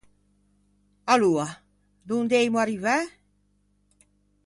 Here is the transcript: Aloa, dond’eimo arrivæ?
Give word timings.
Aloa, 1.15 1.45
dond’eimo 2.07 2.59
arrivæ? 2.63 2.97